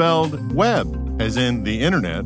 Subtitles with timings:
[0.00, 2.24] Spelled web, as in the internet,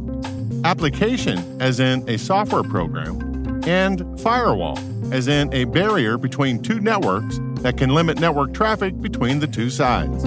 [0.62, 4.78] application, as in a software program, and firewall,
[5.12, 9.70] as in a barrier between two networks that can limit network traffic between the two
[9.70, 10.22] sides.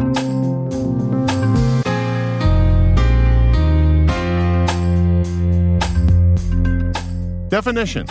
[7.47, 8.05] Definition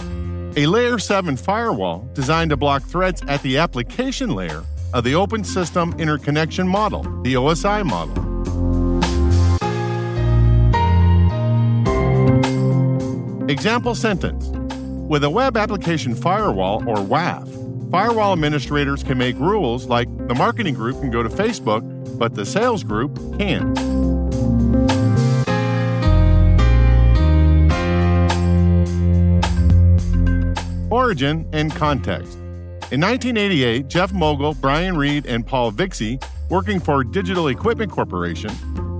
[0.56, 5.44] A Layer 7 firewall designed to block threats at the application layer of the Open
[5.44, 8.25] System Interconnection Model, the OSI model.
[13.48, 14.48] Example sentence
[15.08, 20.74] With a web application firewall, or WAF, firewall administrators can make rules like the marketing
[20.74, 23.78] group can go to Facebook, but the sales group can't.
[30.90, 32.34] Origin and context.
[32.90, 38.50] In 1988, Jeff Mogul, Brian Reid, and Paul Vixie, working for Digital Equipment Corporation,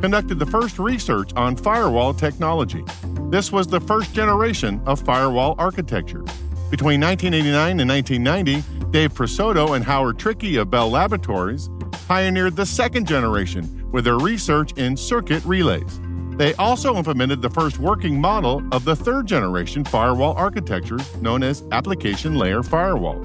[0.00, 2.84] conducted the first research on firewall technology.
[3.28, 6.22] This was the first generation of firewall architecture.
[6.70, 11.68] Between 1989 and 1990, Dave Presotto and Howard Trickey of Bell Laboratories
[12.06, 16.00] pioneered the second generation with their research in circuit relays.
[16.36, 21.64] They also implemented the first working model of the third generation firewall architecture known as
[21.72, 23.24] application layer firewalls.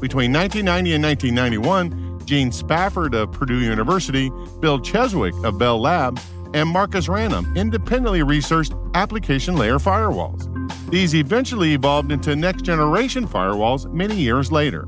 [0.00, 6.22] Between 1990 and 1991, Gene Spafford of Purdue University, Bill Cheswick of Bell Labs,
[6.54, 10.48] and Marcus Ranum independently researched application layer firewalls.
[10.90, 14.82] These eventually evolved into next generation firewalls many years later.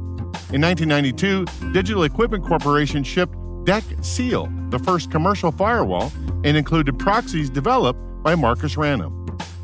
[0.53, 3.35] In 1992, Digital Equipment Corporation shipped
[3.65, 6.11] DEC Seal, the first commercial firewall,
[6.45, 9.13] and included proxies developed by Marcus Ranum.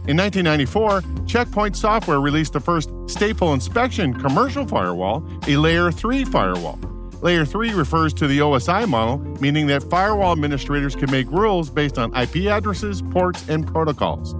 [0.08, 6.78] In 1994, Checkpoint Software released the first stateful inspection commercial firewall, a Layer 3 firewall.
[7.22, 11.98] Layer 3 refers to the OSI model, meaning that firewall administrators can make rules based
[11.98, 14.32] on IP addresses, ports, and protocols.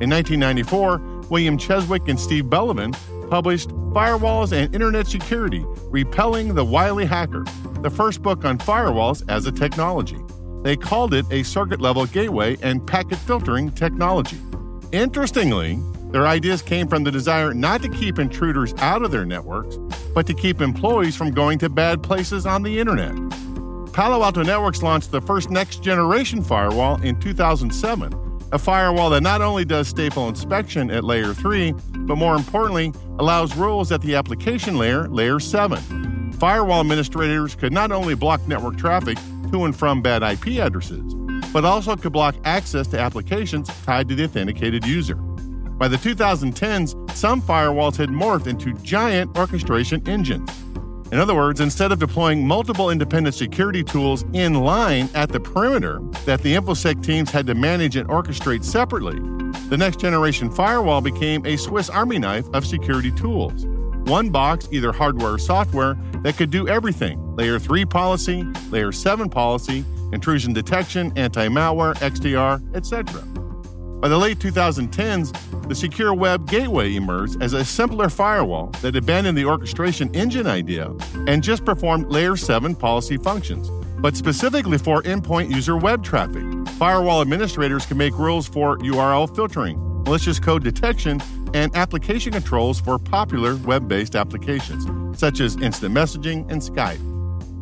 [0.00, 0.98] In 1994,
[1.30, 2.96] William Cheswick and Steve Bellovin
[3.28, 7.44] published Firewalls and Internet Security Repelling the Wily Hacker,
[7.80, 10.18] the first book on firewalls as a technology.
[10.62, 14.38] They called it a circuit level gateway and packet filtering technology.
[14.92, 15.78] Interestingly,
[16.12, 19.78] their ideas came from the desire not to keep intruders out of their networks,
[20.14, 23.14] but to keep employees from going to bad places on the internet.
[23.94, 28.12] Palo Alto Networks launched the first next generation firewall in 2007,
[28.52, 31.72] a firewall that not only does stateful inspection at layer 3,
[32.06, 36.32] but more importantly, allows rules at the application layer, layer 7.
[36.32, 39.16] Firewall administrators could not only block network traffic
[39.50, 41.14] to and from bad IP addresses,
[41.52, 45.18] but also could block access to applications tied to the authenticated user.
[45.82, 50.48] By the 2010s, some firewalls had morphed into giant orchestration engines.
[51.10, 55.98] In other words, instead of deploying multiple independent security tools in line at the perimeter
[56.24, 59.18] that the InfoSec teams had to manage and orchestrate separately,
[59.70, 63.66] the next generation firewall became a Swiss Army knife of security tools.
[64.06, 69.28] One box, either hardware or software, that could do everything layer 3 policy, layer 7
[69.28, 73.24] policy, intrusion detection, anti malware, XDR, etc.
[74.02, 79.38] By the late 2010s, the Secure Web Gateway emerged as a simpler firewall that abandoned
[79.38, 80.92] the orchestration engine idea
[81.28, 83.70] and just performed layer 7 policy functions,
[84.00, 86.42] but specifically for endpoint user web traffic.
[86.80, 91.22] Firewall administrators can make rules for URL filtering, malicious code detection,
[91.54, 94.84] and application controls for popular web based applications,
[95.16, 96.98] such as instant messaging and Skype.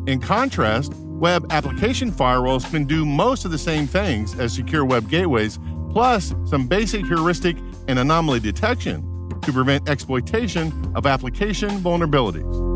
[0.09, 5.07] In contrast, web application firewalls can do most of the same things as secure web
[5.07, 5.59] gateways,
[5.91, 7.57] plus some basic heuristic
[7.87, 12.71] and anomaly detection to prevent exploitation of application vulnerabilities.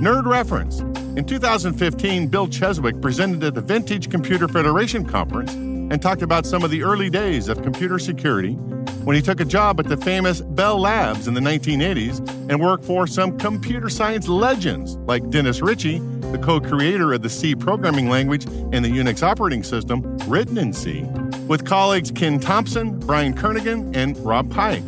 [0.00, 0.80] Nerd Reference.
[1.16, 6.64] In 2015, Bill Cheswick presented at the Vintage Computer Federation Conference and talked about some
[6.64, 8.58] of the early days of computer security
[9.04, 12.84] when he took a job at the famous Bell Labs in the 1980s and worked
[12.84, 15.98] for some computer science legends like Dennis Ritchie,
[16.32, 20.72] the co creator of the C programming language and the Unix operating system written in
[20.72, 21.02] C,
[21.46, 24.82] with colleagues Ken Thompson, Brian Kernighan, and Rob Pike.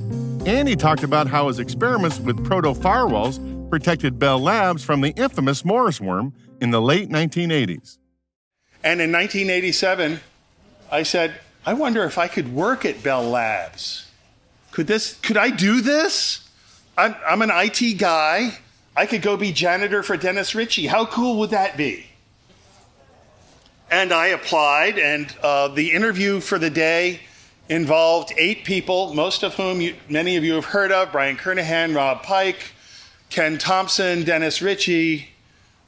[0.47, 5.11] And he talked about how his experiments with proto firewalls protected Bell Labs from the
[5.11, 7.99] infamous Morris worm in the late 1980s.
[8.83, 10.21] And in 1987,
[10.91, 11.35] I said,
[11.67, 14.06] I wonder if I could work at Bell Labs.
[14.77, 16.47] Could this, could I do this?
[16.99, 18.59] I'm, I'm an IT guy.
[18.95, 20.87] I could go be janitor for Dennis Ritchie.
[20.87, 22.05] How cool would that be?
[23.91, 27.21] And I applied, and uh, the interview for the day
[27.71, 31.97] involved eight people, most of whom you, many of you have heard of Brian Kernighan,
[31.97, 32.75] Rob Pike,
[33.31, 35.27] Ken Thompson, Dennis Ritchie,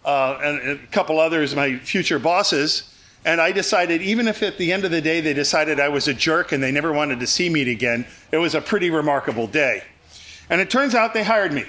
[0.07, 2.91] uh, and a couple others, my future bosses.
[3.29, 6.09] And I decided, even if at the end of the day they decided I was
[6.09, 9.47] a jerk and they never wanted to see me again, it was a pretty remarkable
[9.47, 9.83] day.
[10.49, 11.67] And it turns out they hired me.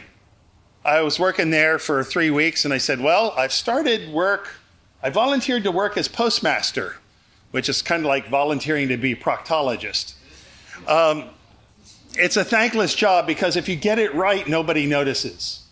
[0.85, 4.55] I was working there for three weeks and I said, Well, I've started work,
[5.03, 6.95] I volunteered to work as postmaster,
[7.51, 10.13] which is kind of like volunteering to be proctologist.
[10.87, 11.25] Um,
[12.13, 15.65] it's a thankless job because if you get it right, nobody notices.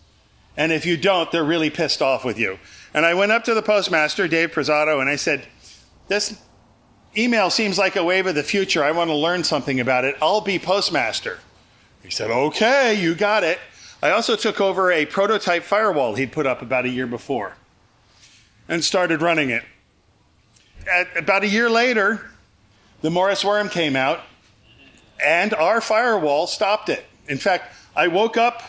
[0.57, 2.59] And if you don't, they're really pissed off with you.
[2.93, 5.47] And I went up to the postmaster, Dave Presotto, and I said,
[6.07, 6.39] This
[7.17, 8.83] email seems like a wave of the future.
[8.83, 10.15] I want to learn something about it.
[10.21, 11.39] I'll be postmaster.
[12.03, 13.59] He said, Okay, you got it.
[14.01, 17.55] I also took over a prototype firewall he'd put up about a year before
[18.67, 19.63] and started running it.
[20.89, 22.29] At, about a year later,
[23.01, 24.21] the Morris worm came out,
[25.23, 27.05] and our firewall stopped it.
[27.27, 28.63] In fact, I woke up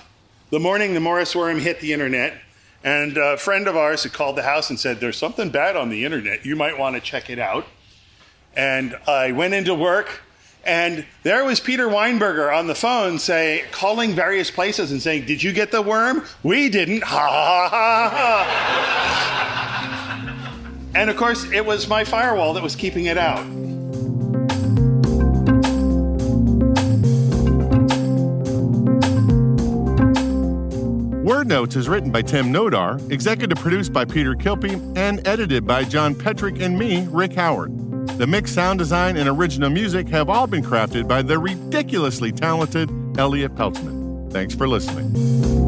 [0.50, 2.34] the morning the Morris worm hit the internet,
[2.84, 5.88] and a friend of ours had called the house and said, There's something bad on
[5.88, 6.46] the internet.
[6.46, 7.66] You might want to check it out.
[8.54, 10.22] And I went into work,
[10.64, 15.42] and there was Peter Weinberger on the phone say, calling various places and saying, Did
[15.42, 16.24] you get the worm?
[16.42, 17.04] We didn't.
[17.04, 20.90] Ha ha ha ha.
[20.94, 23.44] and of course, it was my firewall that was keeping it out.
[31.58, 36.14] Notes is written by Tim Nodar, executive produced by Peter Kilpe, and edited by John
[36.14, 37.76] Petrik and me, Rick Howard.
[38.16, 42.88] The mix, sound design, and original music have all been crafted by the ridiculously talented
[43.18, 44.30] Elliot Peltzman.
[44.30, 45.67] Thanks for listening.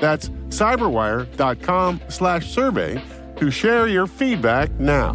[0.00, 3.02] That's cyberwire.com slash survey
[3.36, 5.12] to share your feedback now.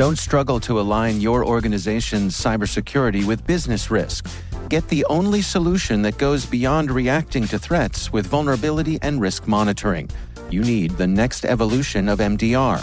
[0.00, 4.26] Don't struggle to align your organization's cybersecurity with business risk.
[4.70, 10.08] Get the only solution that goes beyond reacting to threats with vulnerability and risk monitoring.
[10.48, 12.82] You need the next evolution of MDR,